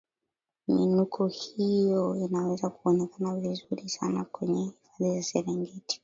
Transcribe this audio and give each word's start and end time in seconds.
miinuko 0.67 1.27
hiyo 1.27 2.15
inaweza 2.15 2.69
kuonekana 2.69 3.35
vizuri 3.35 3.89
sana 3.89 4.23
kwenye 4.25 4.63
hifadhi 4.71 5.15
ya 5.17 5.23
serengeti 5.23 5.99